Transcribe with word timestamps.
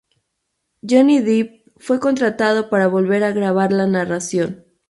Johnny 0.81 1.19
Depp 1.21 1.69
fue 1.77 1.99
contratado 1.99 2.71
para 2.71 2.87
volver 2.87 3.23
a 3.23 3.33
grabar 3.33 3.71
la 3.71 3.85
narración. 3.85 4.65